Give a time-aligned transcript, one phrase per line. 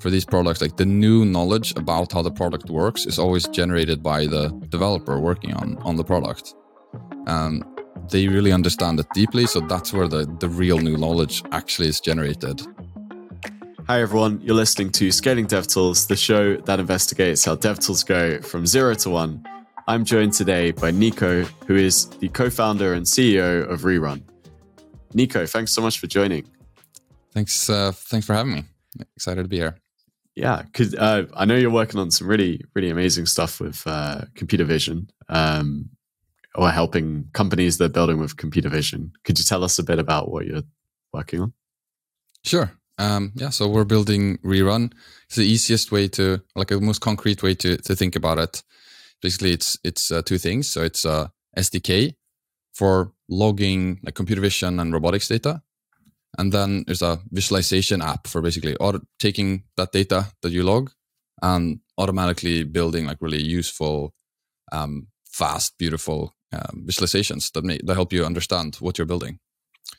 [0.00, 4.02] for these products, like the new knowledge about how the product works is always generated
[4.02, 6.54] by the developer working on on the product.
[7.26, 7.64] And
[8.10, 12.00] they really understand it deeply, so that's where the, the real new knowledge actually is
[12.00, 12.62] generated.
[13.86, 18.66] Hi everyone, you're listening to Scaling DevTools, the show that investigates how DevTools go from
[18.66, 19.44] zero to one.
[19.88, 24.22] I'm joined today by Niko, who is the co-founder and CEO of Rerun.
[25.12, 26.46] Niko, thanks so much for joining.
[27.32, 28.64] Thanks, uh, thanks for having me.
[29.16, 29.76] Excited to be here.
[30.36, 34.22] Yeah, because uh, I know you're working on some really, really amazing stuff with uh,
[34.34, 35.90] computer vision, um,
[36.54, 39.12] or helping companies that are building with computer vision.
[39.24, 40.62] Could you tell us a bit about what you're
[41.12, 41.52] working on?
[42.44, 42.72] Sure.
[42.98, 44.92] Um, yeah, so we're building Rerun.
[45.26, 48.62] It's the easiest way to, like, the most concrete way to to think about it.
[49.22, 50.68] Basically, it's it's uh, two things.
[50.68, 51.26] So it's a uh,
[51.56, 52.14] SDK
[52.72, 55.62] for logging like computer vision and robotics data,
[56.38, 60.90] and then there's a visualization app for basically auto- taking that data that you log
[61.42, 64.12] and automatically building like really useful,
[64.72, 69.38] um, fast, beautiful um, visualizations that may that help you understand what you're building.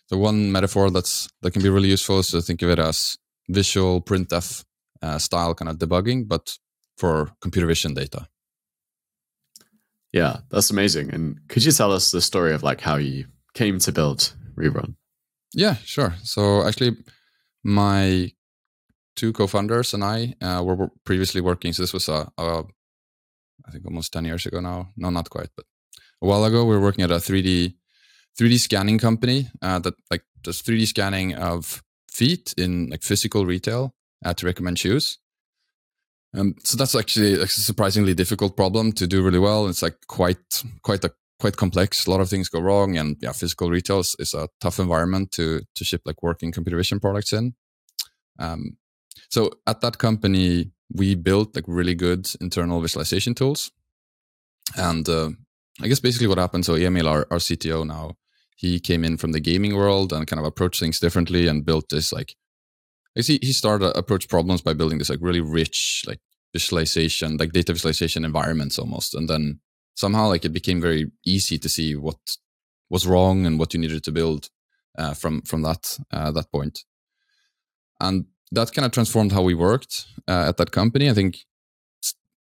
[0.08, 3.18] So one metaphor that's that can be really useful is to think of it as
[3.50, 4.64] visual printf
[5.02, 6.58] uh, style kind of debugging, but
[6.98, 8.28] for computer vision data.
[10.14, 11.14] Yeah, that's amazing.
[11.14, 14.96] And could you tell us the story of like how you came to build Rerun?
[15.54, 16.16] Yeah, sure.
[16.24, 16.98] So actually,
[17.64, 18.32] my
[19.16, 21.74] two co-founders and I uh, were previously working.
[21.74, 22.64] So this was a, a,
[23.66, 24.90] I think almost ten years ago now.
[24.96, 25.66] No, not quite, but
[26.22, 26.66] a while ago.
[26.66, 27.76] We were working at a three D
[28.40, 33.94] 3D scanning company uh, that like does 3D scanning of feet in like physical retail
[34.26, 35.20] uh, to recommend shoes.
[36.34, 39.68] Um, so that's actually a surprisingly difficult problem to do really well.
[39.68, 41.12] It's like quite quite a
[41.42, 42.06] quite complex.
[42.06, 45.32] A lot of things go wrong, and yeah, physical retail is, is a tough environment
[45.34, 47.56] to to ship like working computer vision products in.
[48.40, 48.78] Um,
[49.30, 53.72] so at that company, we built like really good internal visualization tools,
[54.78, 55.32] and uh,
[55.82, 56.66] I guess basically what happened.
[56.66, 58.18] So Emil, our, our CTO now,
[58.56, 61.86] he came in from the gaming world and kind of approached things differently and built
[61.90, 62.36] this like
[63.16, 66.20] he, he started to approach problems by building this like really rich like
[66.54, 69.60] visualization like data visualization environments almost and then
[69.96, 72.38] somehow like it became very easy to see what
[72.90, 74.50] was wrong and what you needed to build
[74.98, 76.84] uh, from from that uh, that point.
[78.00, 81.10] And that kind of transformed how we worked uh, at that company.
[81.10, 81.38] I think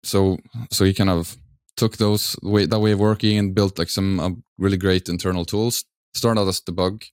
[0.04, 0.38] so
[0.70, 1.38] so he kind of
[1.76, 5.46] took those way that way of working and built like some uh, really great internal
[5.46, 5.86] tools.
[6.14, 7.04] Started out as debug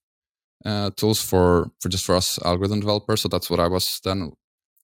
[0.65, 3.21] uh, tools for for just for us algorithm developers.
[3.21, 4.33] So that's what I was then,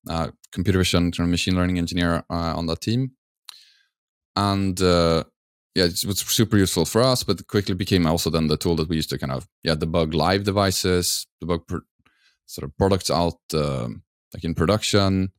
[0.09, 3.13] uh, computer vision of machine learning engineer on that team,
[4.37, 5.25] and uh,
[5.75, 7.23] yeah, it was super useful for us.
[7.25, 10.15] But quickly became also then the tool that we used to kind of yeah debug
[10.15, 11.63] live devices, debug
[12.47, 14.03] sort of products out um,
[14.33, 15.33] like in production.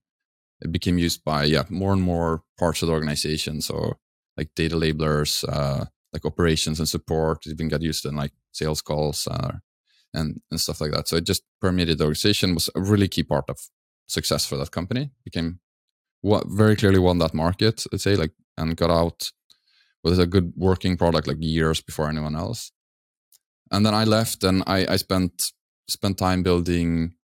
[0.61, 3.61] It became used by yeah more and more parts of the organization.
[3.61, 3.97] So
[4.37, 7.45] like data labelers, uh, like operations and support.
[7.45, 9.57] It even got used in like sales calls uh,
[10.13, 11.07] and and stuff like that.
[11.07, 12.53] So it just permeated the organization.
[12.53, 13.57] Was a really key part of
[14.07, 15.11] success for that company.
[15.23, 15.59] Became
[16.21, 17.85] what very clearly won that market.
[17.91, 19.31] Let's say like and got out
[20.03, 22.71] with a good working product like years before anyone else.
[23.71, 25.51] And then I left and I I spent
[25.87, 27.15] spent time building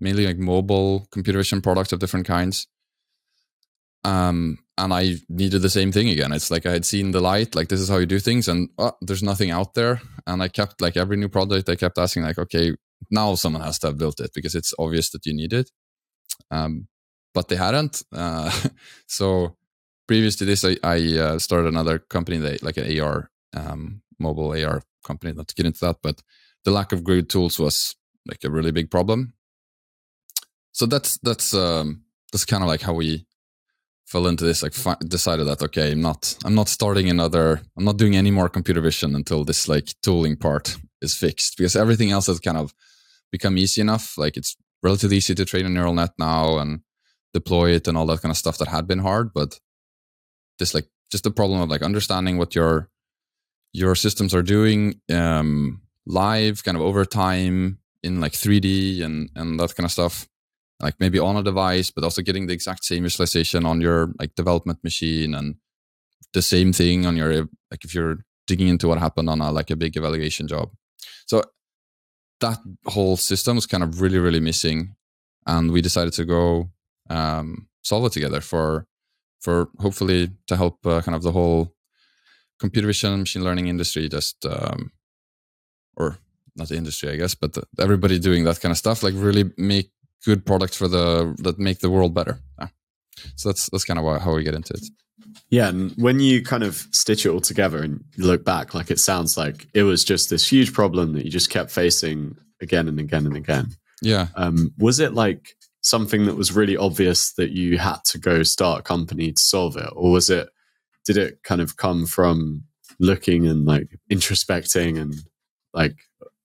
[0.00, 2.66] mainly like mobile computer vision products of different kinds.
[4.04, 6.32] Um, and I needed the same thing again.
[6.32, 8.70] It's like I had seen the light, like this is how you do things, and
[8.78, 10.00] oh, there's nothing out there.
[10.26, 12.74] And I kept like every new project, I kept asking like, okay,
[13.10, 15.70] now someone has to have built it because it's obvious that you need it.
[16.50, 16.86] Um,
[17.34, 18.02] but they hadn't.
[18.12, 18.50] Uh,
[19.06, 19.56] so
[20.08, 24.52] previous to this, I, I uh, started another company, that, like an AR um, mobile
[24.52, 25.32] AR company.
[25.32, 26.22] Not to get into that, but
[26.64, 27.94] the lack of good tools was
[28.26, 29.34] like a really big problem.
[30.72, 32.02] So that's that's um,
[32.32, 33.26] that's kind of like how we
[34.08, 37.84] fell into this like fi- decided that okay i'm not i'm not starting another i'm
[37.84, 42.10] not doing any more computer vision until this like tooling part is fixed because everything
[42.10, 42.72] else has kind of
[43.30, 46.80] become easy enough like it's relatively easy to train a neural net now and
[47.34, 49.60] deploy it and all that kind of stuff that had been hard but
[50.58, 52.88] this like just the problem of like understanding what your
[53.72, 59.60] your systems are doing um live kind of over time in like 3d and and
[59.60, 60.28] that kind of stuff
[60.80, 64.34] like maybe on a device, but also getting the exact same visualization on your like
[64.34, 65.56] development machine and
[66.32, 69.70] the same thing on your like if you're digging into what happened on a like
[69.70, 70.70] a big evaluation job.
[71.26, 71.42] So
[72.40, 74.94] that whole system was kind of really really missing,
[75.46, 76.70] and we decided to go
[77.10, 78.86] um, solve it together for
[79.40, 81.74] for hopefully to help uh, kind of the whole
[82.58, 84.90] computer vision machine learning industry just um,
[85.96, 86.18] or
[86.56, 89.50] not the industry I guess, but the, everybody doing that kind of stuff like really
[89.56, 89.90] make
[90.24, 92.40] good products for the that make the world better.
[92.58, 92.68] Yeah.
[93.36, 94.84] So that's that's kind of why, how we get into it.
[95.50, 98.98] Yeah, and when you kind of stitch it all together and look back, like it
[98.98, 102.98] sounds like it was just this huge problem that you just kept facing again and
[102.98, 103.68] again and again.
[104.02, 104.28] Yeah.
[104.34, 108.80] Um, was it like something that was really obvious that you had to go start
[108.80, 110.48] a company to solve it, or was it?
[111.04, 112.64] Did it kind of come from
[112.98, 115.14] looking and like introspecting and
[115.72, 115.96] like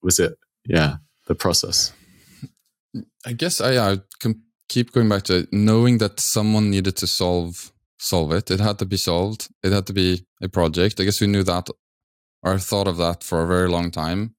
[0.01, 0.37] was it?
[0.65, 0.97] Yeah,
[1.27, 1.91] the process.
[3.25, 3.97] I guess I, I
[4.69, 8.51] keep going back to knowing that someone needed to solve solve it.
[8.51, 9.49] It had to be solved.
[9.63, 10.99] It had to be a project.
[10.99, 11.69] I guess we knew that
[12.43, 14.35] or thought of that for a very long time.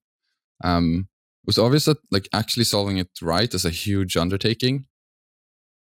[0.63, 1.07] Um,
[1.45, 4.85] was obvious that like actually solving it right is a huge undertaking.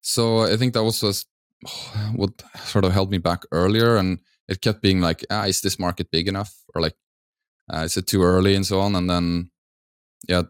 [0.00, 1.26] So I think that was
[2.14, 4.18] what sort of held me back earlier, and
[4.48, 6.96] it kept being like, ah, is this market big enough, or like,
[7.72, 8.96] uh, is it too early, and so on.
[8.96, 9.50] And then,
[10.28, 10.42] yeah,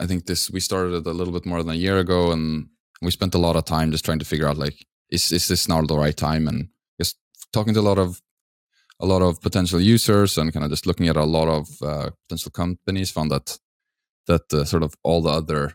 [0.00, 2.68] I think this we started it a little bit more than a year ago, and
[3.02, 5.68] we spent a lot of time just trying to figure out like is is this
[5.68, 6.68] now the right time and
[7.00, 7.16] just
[7.52, 8.20] talking to a lot of
[9.00, 12.10] a lot of potential users and kind of just looking at a lot of uh,
[12.28, 13.58] potential companies found that
[14.30, 15.74] that uh, sort of all the other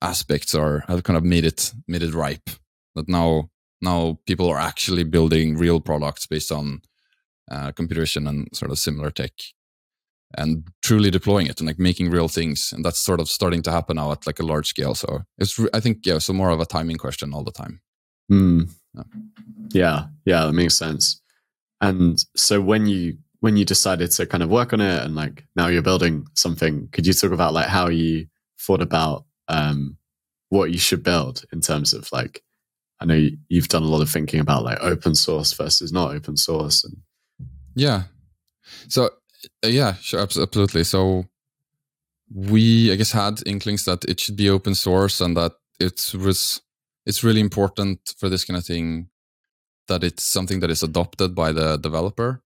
[0.00, 2.50] aspects are have kind of made it made it ripe.
[2.94, 3.50] That now
[3.80, 6.80] now people are actually building real products based on
[7.50, 9.32] uh, computer vision and sort of similar tech
[10.36, 12.72] and truly deploying it and like making real things.
[12.72, 14.94] And that's sort of starting to happen now at like a large scale.
[14.94, 17.80] So it's i think yeah so more of a timing question all the time.
[18.30, 18.70] Mm.
[18.94, 19.02] yeah.
[19.72, 20.06] yeah.
[20.24, 21.20] Yeah that makes sense.
[21.80, 25.44] And so when you when you decided to kind of work on it and like
[25.54, 28.26] now you're building something could you talk about like how you
[28.58, 29.96] thought about um
[30.48, 32.42] what you should build in terms of like
[33.00, 36.36] i know you've done a lot of thinking about like open source versus not open
[36.36, 36.96] source and
[37.74, 38.04] yeah
[38.88, 39.10] so
[39.64, 40.84] uh, yeah, sure, absolutely.
[40.84, 41.24] So
[42.32, 46.60] we, I guess, had inklings that it should be open source and that it was
[47.06, 49.08] it's really important for this kind of thing
[49.86, 52.42] that it's something that is adopted by the developer.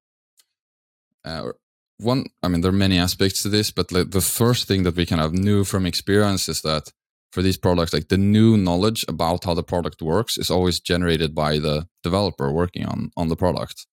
[1.25, 1.53] Uh,
[1.99, 5.07] one, I mean, there are many aspects to this, but the first thing that we
[5.07, 6.93] kind of knew from experience is that
[7.31, 11.35] for these products, like the new knowledge about how the product works is always generated
[11.35, 13.87] by the developer working on on the product.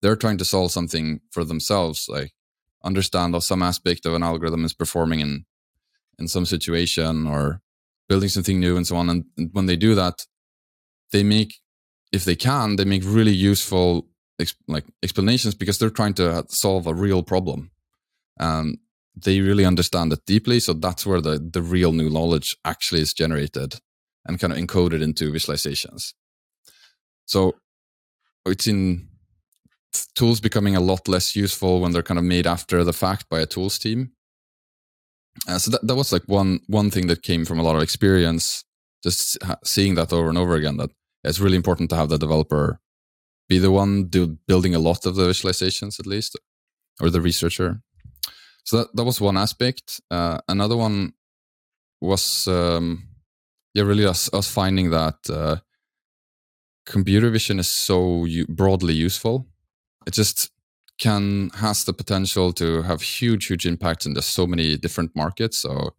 [0.00, 2.32] They're trying to solve something for themselves, like
[2.84, 5.44] understand how some aspect of an algorithm is performing in
[6.18, 7.60] in some situation or
[8.08, 9.10] building something new and so on.
[9.10, 10.26] And, and when they do that,
[11.12, 11.54] they make,
[12.12, 14.08] if they can, they make really useful
[14.66, 17.70] like explanations because they're trying to solve a real problem.
[18.38, 18.78] And
[19.16, 20.60] they really understand it deeply.
[20.60, 23.80] So that's where the, the real new knowledge actually is generated
[24.26, 26.12] and kind of encoded into visualizations.
[27.26, 27.54] So
[28.46, 29.08] it's in
[30.14, 33.40] tools becoming a lot less useful when they're kind of made after the fact by
[33.40, 34.12] a tools team.
[35.48, 37.82] Uh, so that, that was like one one thing that came from a lot of
[37.82, 38.64] experience,
[39.02, 40.76] just seeing that over and over again.
[40.78, 40.90] That
[41.22, 42.80] it's really important to have the developer
[43.48, 46.38] be the one do building a lot of the visualizations at least,
[47.00, 47.80] or the researcher.
[48.64, 50.00] So that that was one aspect.
[50.10, 51.12] Uh, another one
[52.00, 53.08] was um,
[53.74, 55.56] yeah, really us us finding that uh,
[56.86, 59.46] computer vision is so broadly useful
[60.06, 60.50] it just
[60.98, 65.90] can has the potential to have huge huge impacts in so many different markets so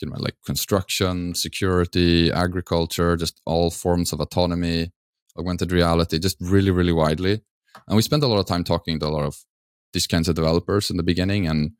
[0.00, 4.92] you know like construction security agriculture just all forms of autonomy
[5.38, 7.40] augmented reality just really really widely.
[7.86, 9.36] And we spent a lot of time talking to a lot of
[9.92, 11.70] these kinds of developers in the beginning and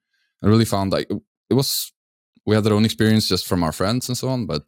[0.43, 1.11] i really found like
[1.51, 1.93] it was
[2.47, 4.63] we had our own experience just from our friends and so on but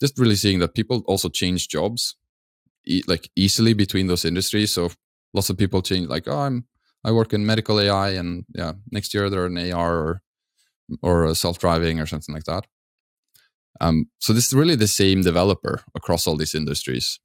[0.00, 2.16] just really seeing that people also change jobs
[2.86, 4.72] e- like easily between those industries.
[4.72, 4.90] So
[5.34, 6.64] lots of people change like oh i'm
[7.04, 10.22] i work in medical ai and yeah next year they're an ar or
[11.02, 12.66] or self-driving or something like that.
[13.80, 17.20] Um, so this is really the same developer across all these industries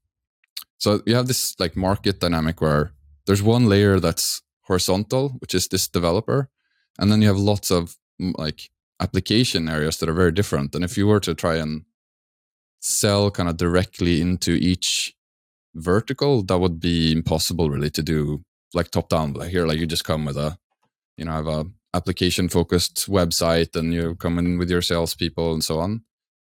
[0.77, 2.91] so you have this like market dynamic where
[3.25, 6.49] there's one layer that's horizontal which is this developer
[6.99, 10.83] and then you have lots of mm, like application areas that are very different and
[10.83, 11.83] if you were to try and
[12.85, 15.15] sell kind of directly into each
[15.73, 19.33] vertical, that would be impossible really to do like top down.
[19.33, 20.57] Like here, like you just come with a,
[21.17, 25.63] you know, have a application focused website and you come in with your salespeople and
[25.63, 26.01] so on.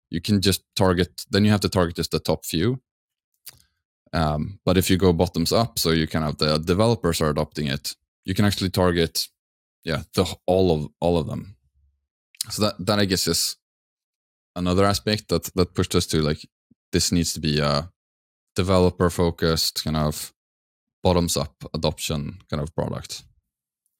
[0.09, 2.81] You can just target, then you have to target just the top few.
[4.13, 7.67] Um, but if you go bottoms up, so you kind of the developers are adopting
[7.67, 9.27] it, you can actually target,
[9.83, 11.55] yeah, the all of all of them.
[12.49, 13.57] So that that I guess is
[14.55, 16.47] another aspect that that pushed us to like
[16.91, 17.89] this needs to be a
[18.55, 20.33] developer focused kind of
[21.01, 23.23] bottoms up adoption kind of product.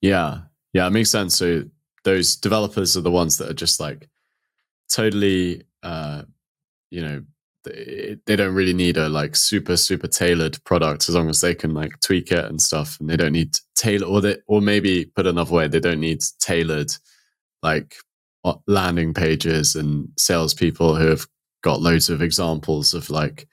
[0.01, 0.41] Yeah.
[0.73, 1.35] Yeah, it makes sense.
[1.35, 1.63] So
[2.03, 4.09] those developers are the ones that are just like
[4.89, 6.23] totally uh
[6.91, 7.23] you know
[7.63, 11.55] they, they don't really need a like super super tailored product as long as they
[11.55, 15.05] can like tweak it and stuff and they don't need tailor or they or maybe
[15.05, 16.91] put another way they don't need tailored
[17.61, 17.95] like
[18.67, 21.25] landing pages and salespeople who have
[21.63, 23.47] got loads of examples of like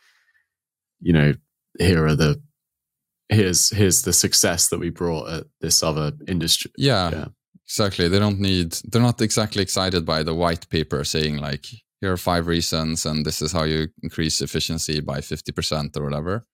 [1.00, 1.33] you know
[1.79, 2.40] here are the
[3.29, 7.26] here's here's the success that we brought at this other industry yeah, yeah.
[7.64, 11.67] exactly they don't need they're not exactly excited by the white paper saying like
[12.00, 16.47] here are five reasons and this is how you increase efficiency by 50% or whatever.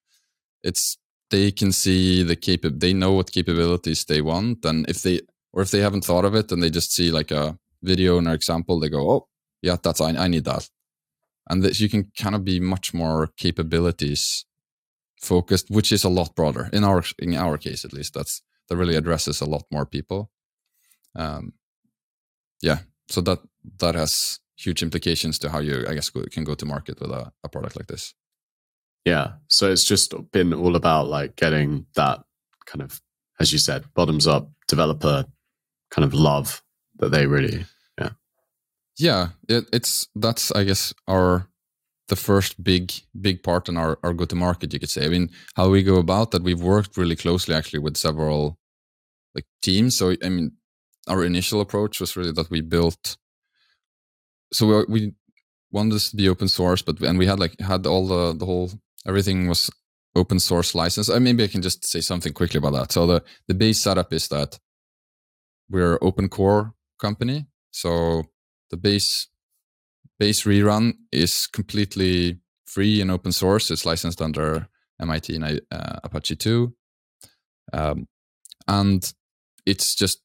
[0.62, 0.98] It's
[1.30, 5.20] they can see the cap they know what capabilities they want and if they
[5.52, 8.28] or if they haven't thought of it and they just see like a video and
[8.28, 9.28] an example they go oh
[9.62, 10.68] yeah that's i, I need that.
[11.48, 14.46] And that you can kind of be much more capabilities
[15.20, 18.14] focused which is a lot broader in our in our case at least.
[18.14, 20.30] That's that really addresses a lot more people.
[21.14, 21.52] Um
[22.62, 23.38] yeah so that
[23.78, 27.32] that has huge implications to how you, I guess, can go to market with a,
[27.44, 28.14] a product like this.
[29.04, 29.34] Yeah.
[29.48, 32.24] So it's just been all about like getting that
[32.66, 33.00] kind of,
[33.38, 35.26] as you said, bottoms up developer
[35.90, 36.62] kind of love
[36.98, 37.64] that they really,
[37.98, 38.10] yeah.
[38.98, 39.28] Yeah.
[39.48, 41.48] It, it's, that's, I guess, our,
[42.08, 45.04] the first big, big part in our, our go to market, you could say.
[45.04, 48.58] I mean, how we go about that, we've worked really closely actually with several
[49.34, 49.96] like teams.
[49.96, 50.52] So, I mean,
[51.08, 53.16] our initial approach was really that we built
[54.52, 55.14] so we, we
[55.70, 58.46] wanted this to be open source, but and we had like had all the the
[58.46, 58.70] whole
[59.06, 59.70] everything was
[60.14, 61.08] open source license.
[61.08, 62.92] Uh, maybe I can just say something quickly about that.
[62.92, 64.58] So the the base setup is that
[65.68, 67.46] we're open core company.
[67.70, 68.24] So
[68.70, 69.28] the base
[70.18, 73.70] base rerun is completely free and open source.
[73.70, 74.68] It's licensed under
[75.00, 76.74] MIT and uh, Apache 2.
[77.72, 78.08] Um,
[78.66, 79.12] and
[79.66, 80.22] it's just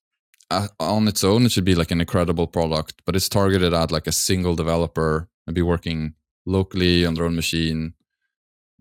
[0.51, 3.91] uh, on its own, it should be like an incredible product, but it's targeted at
[3.91, 6.13] like a single developer, maybe working
[6.45, 7.93] locally on their own machine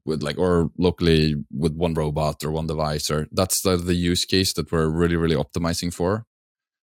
[0.05, 4.25] with like, or locally with one robot or one device, or that's the, the use
[4.25, 6.27] case that we're really, really optimizing for.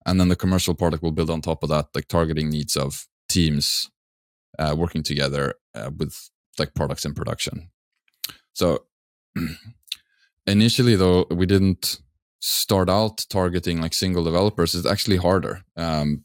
[0.06, 3.06] And then the commercial product will build on top of that, like targeting needs of
[3.28, 3.90] teams
[4.58, 7.70] uh, working together uh, with like products in production.
[8.54, 8.86] So
[10.46, 12.00] initially, though, we didn't
[12.42, 15.62] start out targeting like single developers is actually harder.
[15.76, 16.24] Um,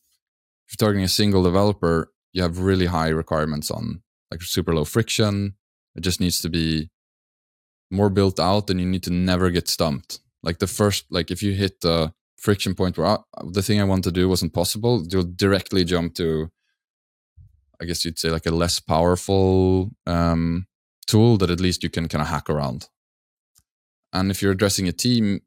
[0.68, 4.84] if you're targeting a single developer, you have really high requirements on like super low
[4.84, 5.54] friction.
[5.96, 6.90] It just needs to be
[7.90, 10.20] more built out, and you need to never get stumped.
[10.44, 13.80] Like the first, like if you hit the friction point where I, uh, the thing
[13.80, 16.50] I want to do wasn't possible, you'll directly jump to,
[17.82, 20.68] I guess you'd say like a less powerful um,
[21.06, 22.90] tool that at least you can kind of hack around.
[24.14, 25.42] And if you're addressing a team,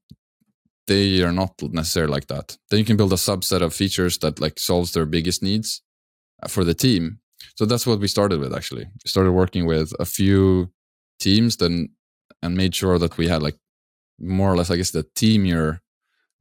[0.91, 2.59] they are not necessarily like that.
[2.69, 5.83] Then you can build a subset of features that like solves their biggest needs
[6.43, 7.21] uh, for the team.
[7.55, 8.87] So that's what we started with actually.
[9.05, 10.73] We started working with a few
[11.21, 11.91] teams then
[12.43, 13.57] and made sure that we had like
[14.19, 15.79] more or less I guess the teamier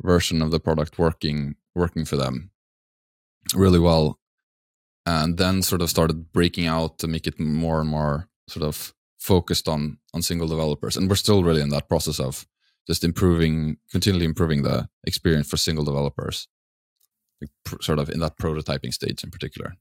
[0.01, 2.49] version of the product working working for them
[3.53, 4.19] really well.
[5.05, 8.95] And then sort of started breaking out to make it more and more sort of
[9.19, 10.97] focused on on single developers.
[10.97, 12.47] And we're still really in that process of
[12.87, 16.47] just improving, continually improving the experience for single developers,
[17.41, 19.75] like pr- sort of in that prototyping stage in particular.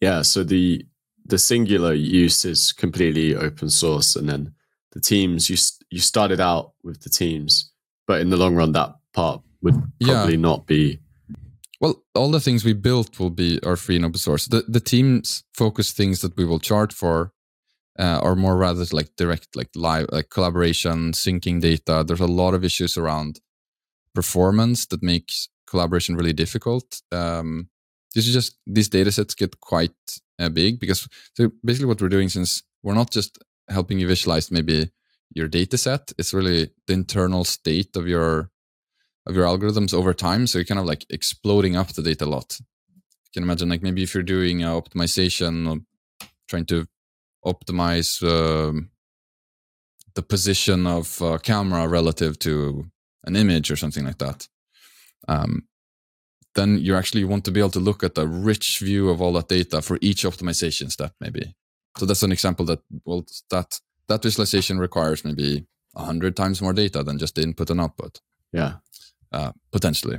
[0.00, 0.22] Yeah.
[0.22, 0.86] So the
[1.26, 4.54] the singular use is completely open source, and then
[4.92, 5.56] the teams you
[5.90, 7.72] you started out with the teams,
[8.06, 10.40] but in the long run, that part would probably yeah.
[10.40, 11.00] not be.
[11.80, 14.46] Well, all the things we built will be are free and open source.
[14.46, 17.32] The the teams focus things that we will charge for
[17.98, 22.04] uh, or more rather like direct like live like collaboration syncing data.
[22.06, 23.40] There's a lot of issues around
[24.14, 27.02] performance that makes collaboration really difficult.
[27.12, 27.68] Um,
[28.14, 29.92] this is just these data sets get quite
[30.38, 34.50] uh, big because so basically what we're doing since we're not just helping you visualize
[34.50, 34.90] maybe
[35.34, 38.50] your data set it's really the internal state of your
[39.26, 40.46] of your algorithms over time.
[40.46, 42.58] So you're kind of like exploding up the data a lot.
[42.60, 45.80] You can imagine like maybe if you're doing optimization or
[46.48, 46.86] trying to
[47.44, 48.90] optimize um,
[50.14, 52.86] the position of a camera relative to
[53.24, 54.48] an image or something like that.
[55.28, 55.64] Um,
[56.54, 59.32] then you actually want to be able to look at a rich view of all
[59.32, 61.54] that data for each optimization step, maybe.
[61.98, 66.72] So that's an example that well that that visualization requires maybe a hundred times more
[66.72, 68.20] data than just the input and output.
[68.52, 68.74] Yeah,
[69.32, 70.18] uh, potentially.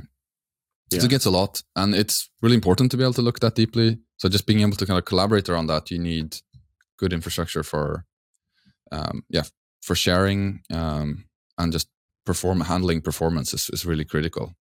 [0.90, 1.00] Yeah.
[1.00, 3.54] So it gets a lot, and it's really important to be able to look that
[3.54, 3.98] deeply.
[4.18, 6.36] So just being able to kind of collaborate around that, you need
[6.98, 8.04] good infrastructure for
[8.92, 9.42] um, yeah
[9.82, 11.24] for sharing um,
[11.58, 11.88] and just
[12.24, 14.54] perform handling performance is, is really critical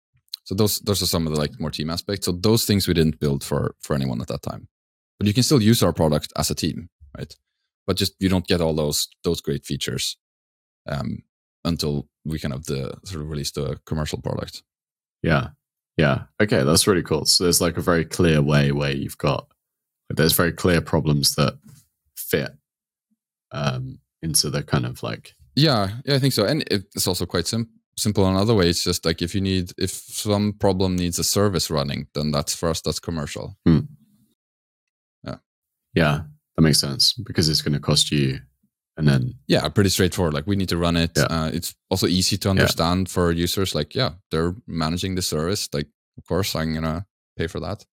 [0.45, 2.95] so those those are some of the like more team aspects so those things we
[2.95, 4.69] didn't build for for anyone at that time
[5.19, 7.35] but you can still use our product as a team right
[7.87, 10.17] but just you don't get all those those great features
[10.87, 11.23] um,
[11.65, 14.63] until we kind of the sort of release the commercial product.
[15.23, 15.49] Yeah,
[15.97, 16.25] yeah.
[16.41, 17.25] Okay, that's really cool.
[17.25, 19.49] So there's like a very clear way where you've got
[20.11, 21.55] there's very clear problems that
[22.35, 22.51] fit
[23.53, 27.47] um, into the kind of like yeah, yeah, I think so, and it's also quite
[27.47, 31.23] simple simple another way it's just like if you need if some problem needs a
[31.23, 33.87] service running then that's for us that's commercial Hmm.
[35.25, 35.37] yeah
[35.95, 36.21] yeah
[36.57, 38.41] that makes sense because it's going to cost you
[38.97, 41.27] and then yeah pretty straightforward like we need to run it Yeah.
[41.31, 45.87] uh, it's also easy to understand for users like yeah they're managing the service like
[46.19, 47.07] of course i'm gonna
[47.39, 47.87] pay for that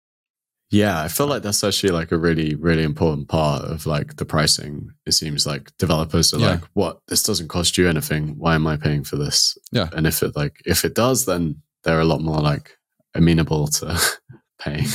[0.70, 4.24] yeah i feel like that's actually like a really really important part of like the
[4.24, 5.70] pricing it seems like.
[5.78, 6.50] Developers are Yeah.
[6.52, 6.98] like what?
[7.08, 8.36] This doesn't cost you anything.
[8.38, 9.58] Why am i paying for this?
[9.72, 9.88] Yeah.
[9.96, 12.76] and if it like if it does then they're a lot more like
[13.14, 13.98] amenable to
[14.60, 14.86] paying.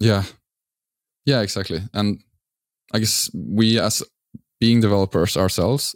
[0.00, 0.22] Yeah.
[1.26, 1.80] Yeah exactly.
[1.92, 2.22] And
[2.94, 4.02] i guess we as
[4.60, 5.94] being developers ourselves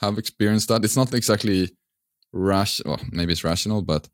[0.00, 0.84] have experienced that.
[0.84, 1.70] It's not exactly
[2.32, 4.08] rational well, maybe it's rational but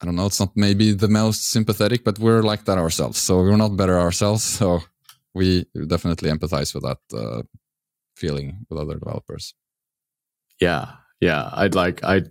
[0.00, 3.38] i don't know it's not maybe the most sympathetic but we're like that ourselves so
[3.38, 4.80] we're not better ourselves so
[5.34, 7.42] we definitely empathize with that uh,
[8.16, 9.54] feeling with other developers
[10.60, 10.86] Yeah,
[11.20, 11.50] yeah.
[11.52, 12.22] I'd like I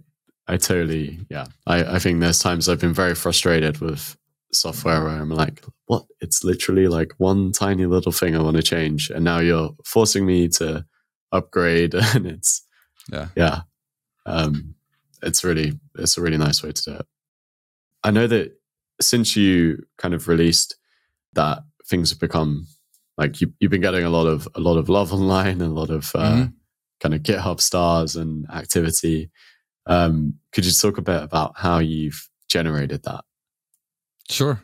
[0.47, 1.45] I totally yeah.
[1.67, 4.17] I I think there's times I've been very frustrated with
[4.51, 6.05] software where I'm like, what?
[6.21, 10.25] It's literally like one tiny little thing I want to change, and now you're forcing
[10.25, 10.85] me to
[11.31, 12.65] upgrade, and it's
[13.11, 13.27] Yeah.
[13.35, 13.61] yeah.
[14.25, 14.75] Um,
[15.21, 17.05] it's really it's a really nice way to do it.
[18.05, 18.47] I know that
[19.01, 20.75] since you kind of released
[21.33, 22.67] that, things have become
[23.17, 25.79] like you you've been getting a lot of a lot of love online and a
[25.81, 26.53] lot of uh, Mhm.
[27.01, 29.29] kind of GitHub stars and activity.
[29.85, 33.23] Um, could you talk a bit about how you've generated that?
[34.29, 34.63] Sure.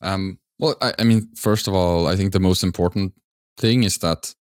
[0.00, 3.12] Um, well, I, I mean, first of all, I think the most important
[3.56, 4.34] thing is that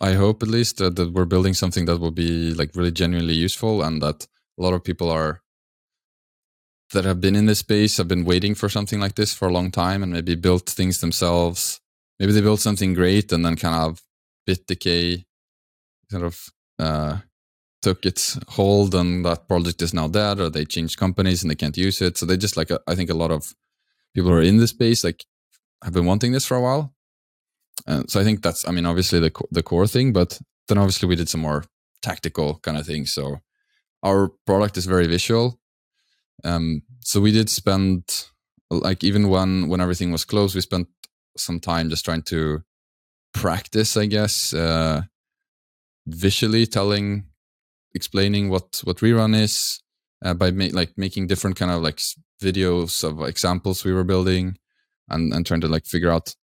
[0.00, 3.34] I hope at least that, that we're building something that will be like really genuinely
[3.34, 4.26] useful and that
[4.58, 5.42] a lot of people are
[6.94, 9.52] that have been in this space have been waiting for something like this for a
[9.52, 11.80] long time and maybe built things themselves.
[12.18, 14.00] Maybe they built something great and then kind of
[14.46, 15.26] bit decay
[16.10, 17.18] kind of uh,
[17.82, 21.54] took its hold and that project is now dead or they changed companies and they
[21.54, 22.16] can't use it.
[22.16, 23.54] So they just like, I think a lot of
[24.14, 25.24] people who are in this space like
[25.82, 26.94] have been wanting this for a while.
[28.06, 31.16] So I think that's, I mean, obviously the, the core thing, but then obviously we
[31.16, 31.64] did some more
[32.00, 33.12] tactical kind of things.
[33.12, 33.40] So
[34.02, 35.58] our product is very visual.
[36.42, 38.26] Um, so we did spend
[38.70, 40.88] like even when when everything was closed, we spent
[41.36, 42.62] some time just trying to
[43.32, 45.02] practice, I guess, uh,
[46.06, 47.24] visually telling,
[47.94, 49.82] explaining what what rerun is
[50.24, 52.00] uh, by ma- like making different kind of like
[52.42, 54.58] videos of examples we were building,
[55.08, 56.34] and and trying to like figure out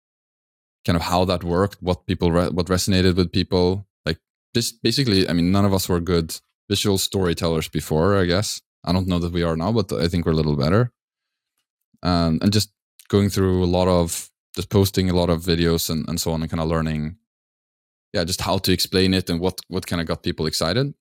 [0.86, 3.88] kind of how that worked, what people re- what resonated with people.
[4.06, 4.20] Like
[4.56, 8.62] just basically, I mean, none of us were good visual storytellers before, I guess.
[8.84, 10.92] I don't know that we are now, but I think we're a little better.
[12.04, 12.72] Um, and just
[13.10, 16.42] going through a lot of just posting a lot of videos and, and so on
[16.42, 17.18] and kind of learning
[18.14, 20.94] yeah just how to explain it and what what kind of got people excited.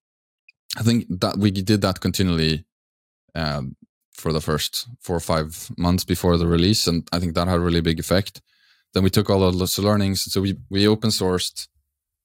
[0.77, 2.64] I think that we did that continually
[3.35, 3.77] um,
[4.12, 7.57] for the first four or five months before the release and i think that had
[7.57, 8.43] a really big effect.
[8.93, 11.69] Then we took all of those learnings so we we open sourced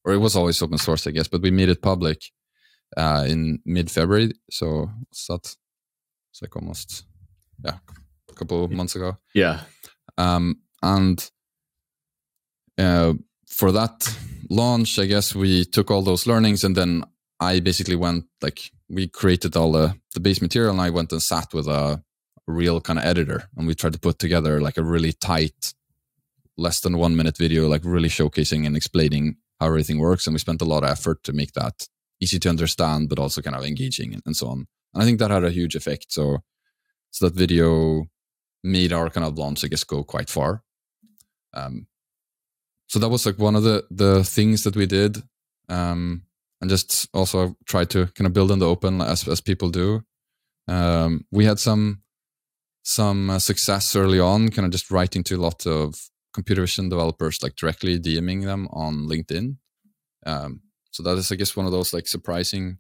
[0.04, 2.20] or it was always open source i guess but we made it public
[2.98, 5.56] uh, in mid february so it's that
[6.32, 7.06] it's like almost
[7.64, 7.78] yeah
[8.30, 9.62] a couple of months ago Yeah,
[10.18, 11.30] um, and
[12.78, 13.14] uh,
[13.48, 14.18] for that
[14.50, 17.04] launch, I guess we took all those learnings and then
[17.40, 21.22] I basically went like we created all the, the base material and I went and
[21.22, 22.04] sat with a
[22.48, 25.74] real kind of editor and we tried to put together like a really tight,
[26.58, 30.28] less than one minute video, like really showcasing and explaining how everything works.
[30.28, 31.88] And we spent a lot of effort to make that
[32.22, 34.68] easy to understand, but also kind of engaging and, and so on.
[34.94, 36.08] And I think that had a huge effect.
[36.10, 36.40] So,
[37.12, 38.06] so that video
[38.64, 40.64] made our kind of launch, I guess, go quite far.
[41.54, 41.88] Um,
[42.88, 45.24] so that was like one of the the things that we did,
[45.70, 46.24] um,
[46.62, 50.04] and just also try to kind of build in the open as as people do.
[50.68, 52.04] Um, we had some
[52.84, 55.96] some uh, success early on, kind of just writing to a lot of
[56.34, 59.58] computer vision developers, like directly DMing them on LinkedIn.
[60.26, 60.62] Um,
[60.96, 62.78] so that is, I guess, one of those like surprising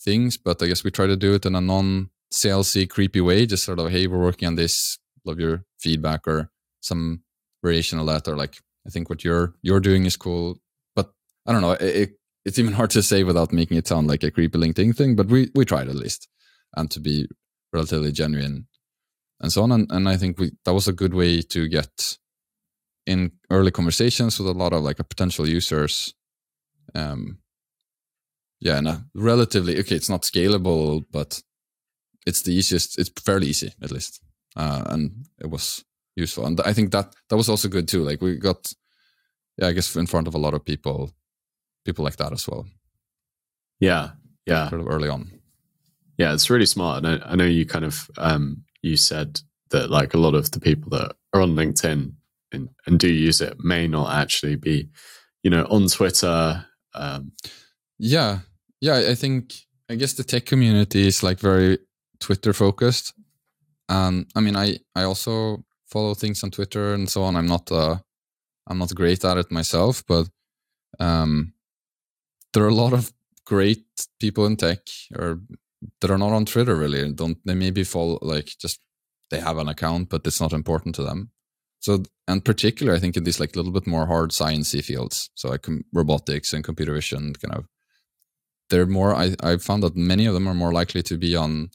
[0.00, 0.36] things.
[0.36, 3.64] But I guess we try to do it in a non salesy, creepy way, just
[3.64, 4.98] sort of, hey, we're working on this.
[5.24, 6.50] Love your feedback or
[6.80, 7.22] some
[7.60, 10.58] variation of that, or like, I think what you're you're doing is cool.
[10.94, 11.10] But
[11.44, 11.72] I don't know.
[11.72, 12.10] It, it,
[12.44, 15.16] it's even hard to say without making it sound like a creepy LinkedIn thing.
[15.16, 16.28] But we we tried at least,
[16.76, 17.26] and to be
[17.72, 18.68] relatively genuine
[19.40, 19.72] and so on.
[19.72, 22.18] And, and I think we that was a good way to get
[23.04, 26.14] in early conversations with a lot of like potential users
[26.94, 27.38] um,
[28.60, 29.96] yeah, and relatively okay.
[29.96, 31.42] It's not scalable, but
[32.26, 32.98] it's the easiest.
[32.98, 34.20] It's fairly easy, at least,
[34.56, 35.84] uh, and it was
[36.16, 36.46] useful.
[36.46, 38.04] And I think that that was also good too.
[38.04, 38.72] Like we got,
[39.58, 41.10] yeah, I guess in front of a lot of people,
[41.84, 42.66] people like that as well.
[43.80, 44.10] Yeah,
[44.46, 45.40] yeah, sort of early on.
[46.18, 47.04] Yeah, it's really smart.
[47.04, 49.40] And I, I know you kind of um, you said
[49.70, 52.12] that like a lot of the people that are on LinkedIn
[52.52, 54.88] and, and do use it may not actually be,
[55.42, 56.64] you know, on Twitter.
[56.94, 57.32] Um,
[57.98, 58.40] yeah,
[58.80, 58.96] yeah.
[59.10, 59.54] I think
[59.88, 61.78] I guess the tech community is like very
[62.20, 63.14] Twitter focused.
[63.88, 67.36] And I mean, I I also follow things on Twitter and so on.
[67.36, 67.98] I'm not uh,
[68.66, 70.28] I'm not great at it myself, but
[70.98, 71.52] um,
[72.52, 73.12] there are a lot of
[73.44, 73.84] great
[74.20, 74.80] people in tech
[75.18, 75.40] or
[76.00, 77.12] that are not on Twitter really.
[77.12, 78.80] Don't they maybe follow like just
[79.30, 81.30] they have an account, but it's not important to them.
[81.82, 85.30] So, and particularly, I think in these like a little bit more hard sciencey fields,
[85.34, 87.66] so like robotics and computer vision, kind of,
[88.70, 89.14] they're more.
[89.16, 91.70] I I found that many of them are more likely to be on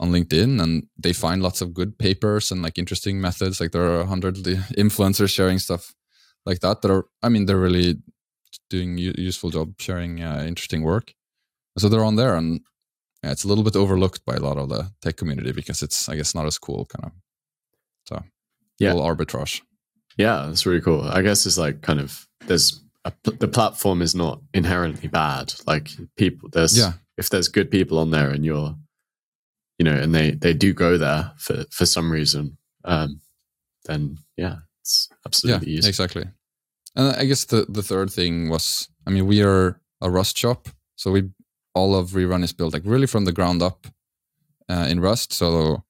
[0.00, 3.60] on LinkedIn, and they find lots of good papers and like interesting methods.
[3.60, 4.36] Like there are a hundred
[4.78, 5.94] influencers sharing stuff
[6.46, 6.80] like that.
[6.80, 7.96] That are, I mean, they're really
[8.70, 11.12] doing useful job sharing uh, interesting work.
[11.76, 12.60] So they're on there, and
[13.22, 16.08] yeah, it's a little bit overlooked by a lot of the tech community because it's,
[16.08, 17.12] I guess, not as cool, kind of.
[18.06, 18.24] So
[18.78, 19.60] yeah, little arbitrage.
[20.16, 21.02] Yeah, that's really cool.
[21.02, 25.54] I guess it's like kind of there's a, the platform is not inherently bad.
[25.66, 26.92] Like people, there's yeah.
[27.16, 28.74] if there's good people on there and you're,
[29.78, 33.20] you know, and they they do go there for for some reason, um,
[33.84, 35.88] then yeah, it's absolutely yeah, easy.
[35.88, 36.24] exactly.
[36.96, 40.68] And I guess the the third thing was, I mean, we are a Rust shop,
[40.96, 41.30] so we
[41.74, 43.86] all of Rerun is built like really from the ground up
[44.68, 45.32] uh, in Rust.
[45.32, 45.84] So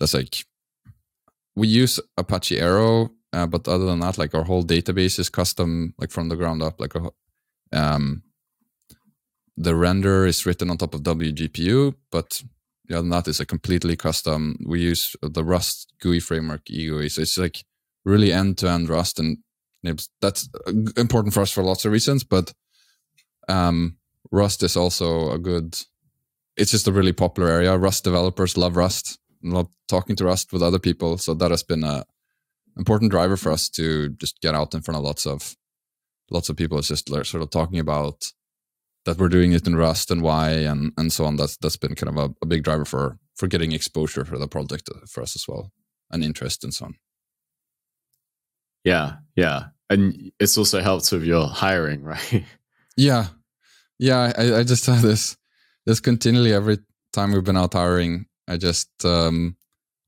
[0.00, 0.44] that's like
[1.56, 5.94] we use Apache Arrow, uh, but other than that, like our whole database is custom,
[5.98, 6.78] like from the ground up.
[6.78, 7.10] Like a,
[7.72, 8.22] um,
[9.56, 12.42] the render is written on top of WGPU, but
[12.90, 14.56] other than that, it's a completely custom.
[14.64, 17.64] We use the Rust GUI framework eGUI, so it's like
[18.04, 19.38] really end to end Rust, and
[20.20, 20.48] that's
[20.96, 22.22] important for us for lots of reasons.
[22.22, 22.52] But
[23.48, 23.96] um,
[24.30, 25.78] Rust is also a good.
[26.56, 27.76] It's just a really popular area.
[27.76, 29.18] Rust developers love Rust,
[29.52, 31.18] love talking to Rust with other people.
[31.18, 32.04] So that has been a
[32.76, 35.56] important driver for us to just get out in front of lots of
[36.30, 36.78] lots of people.
[36.78, 38.24] It's just sort of talking about
[39.04, 41.36] that we're doing it in Rust and why and and so on.
[41.36, 44.48] That's that's been kind of a, a big driver for for getting exposure for the
[44.48, 45.72] project uh, for us as well
[46.10, 46.94] and interest and so on.
[48.84, 52.44] Yeah, yeah, and it's also helped with your hiring, right?
[52.96, 53.26] Yeah,
[53.98, 55.36] yeah, I, I just have this
[55.86, 56.78] this continually every
[57.12, 58.26] time we've been out hiring.
[58.48, 59.56] I just um,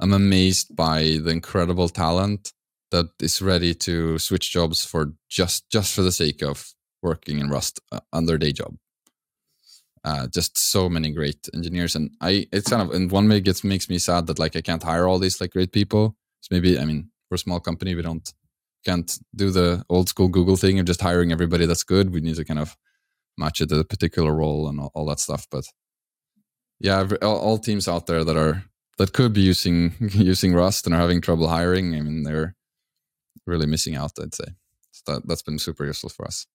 [0.00, 2.52] I'm amazed by the incredible talent
[2.90, 6.72] that is ready to switch jobs for just just for the sake of
[7.02, 8.76] working in Rust uh, on their day job.
[10.04, 13.64] Uh, just so many great engineers, and I it's kind of in one way it
[13.64, 16.16] makes me sad that like I can't hire all these like great people.
[16.40, 18.32] So maybe I mean we're a small company, we don't
[18.84, 22.12] can't do the old school Google thing of just hiring everybody that's good.
[22.12, 22.76] We need to kind of
[23.36, 25.46] match it to a particular role and all, all that stuff.
[25.50, 25.64] But
[26.80, 28.64] yeah, all, all, teams out there that are
[28.98, 32.54] that could be using using Rust and are having trouble hiring, I mean, they're
[33.46, 34.12] really missing out.
[34.20, 34.54] I'd say
[34.92, 36.46] so that that's been super useful for us.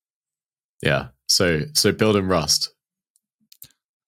[0.82, 1.08] Yeah.
[1.28, 2.74] So so build in Rust.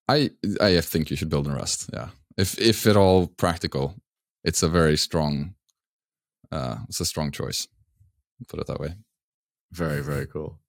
[0.07, 1.89] I I think you should build in Rust.
[1.93, 2.09] Yeah.
[2.37, 3.95] If if at all practical,
[4.43, 5.55] it's a very strong.
[6.51, 7.67] Uh, it's a strong choice.
[8.47, 8.95] Put it that way.
[9.71, 10.59] Very very cool.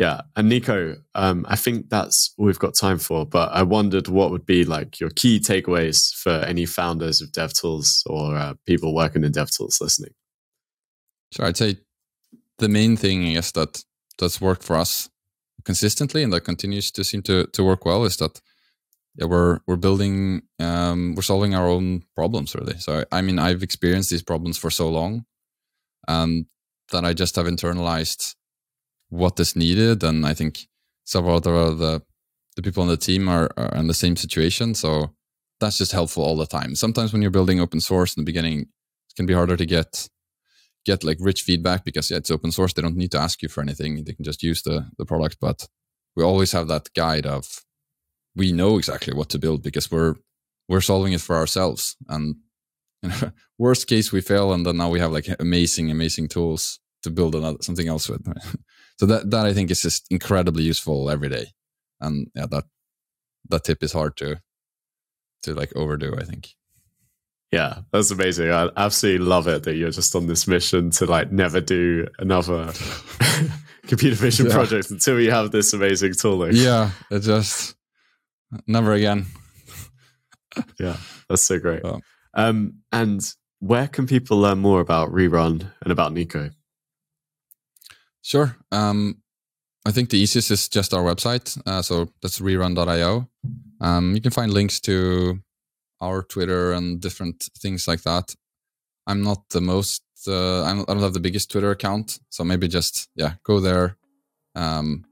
[0.00, 0.22] Yeah.
[0.34, 4.30] And Niko, um, I think that's all we've got time for, but I wondered what
[4.30, 9.24] would be like your key takeaways for any founders of DevTools or uh, people working
[9.24, 10.12] in DevTools listening.
[11.34, 11.44] Sure.
[11.44, 11.76] I'd say
[12.56, 13.84] the main thing, is that
[14.16, 15.10] that's worked for us
[15.66, 18.40] consistently and that continues to seem to, to work well is that
[19.16, 22.78] yeah, we're we're building um, we're solving our own problems really.
[22.78, 25.26] So I mean I've experienced these problems for so long
[26.08, 26.46] and
[26.90, 28.34] that I just have internalized
[29.10, 30.02] what is needed.
[30.02, 30.66] And I think
[31.04, 32.02] several other uh, the
[32.56, 34.74] the people on the team are, are in the same situation.
[34.74, 35.14] So
[35.60, 36.74] that's just helpful all the time.
[36.74, 40.08] Sometimes when you're building open source in the beginning, it can be harder to get
[40.86, 42.72] get like rich feedback because yeah, it's open source.
[42.72, 44.04] They don't need to ask you for anything.
[44.04, 45.36] They can just use the the product.
[45.40, 45.68] But
[46.16, 47.64] we always have that guide of
[48.36, 50.14] we know exactly what to build because we're
[50.68, 51.96] we're solving it for ourselves.
[52.08, 52.36] And
[53.02, 56.80] you know, worst case we fail, and then now we have like amazing, amazing tools
[57.02, 58.26] to build another something else with.
[59.00, 61.46] so that that I think is just incredibly useful every day,
[62.02, 62.64] and yeah, that
[63.48, 64.42] that tip is hard to
[65.44, 66.14] to like overdo.
[66.18, 66.54] I think.
[67.50, 68.50] Yeah, that's amazing.
[68.50, 72.74] I absolutely love it that you're just on this mission to like never do another
[73.86, 74.52] computer vision yeah.
[74.52, 76.52] project until you have this amazing tooling.
[76.54, 77.76] Yeah, it just
[78.66, 79.24] never again.
[80.78, 81.80] yeah, that's so great.
[81.84, 82.02] Oh.
[82.34, 83.22] Um, and
[83.60, 86.52] where can people learn more about Rerun and about Niko?
[88.22, 88.56] Sure.
[88.70, 89.22] Um,
[89.86, 91.60] I think the easiest is just our website.
[91.66, 93.28] Uh, so that's rerun.io.
[93.80, 95.40] Um, you can find links to
[96.00, 98.34] our Twitter and different things like that.
[99.06, 102.18] I'm not the most, uh, I don't have the biggest Twitter account.
[102.28, 103.96] So maybe just, yeah, go there
[104.54, 105.04] um,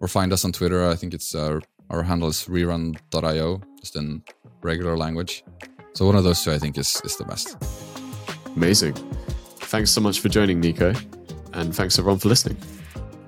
[0.00, 0.88] or find us on Twitter.
[0.88, 4.22] I think it's uh, our handle is rerun.io, just in
[4.62, 5.44] regular language.
[5.94, 7.56] So one of those two, I think, is, is the best.
[8.54, 8.94] Amazing.
[9.58, 11.15] Thanks so much for joining, Niko.
[11.56, 12.58] And thanks everyone for listening.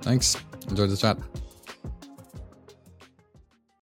[0.01, 0.37] Thanks.
[0.69, 1.17] Enjoy the chat.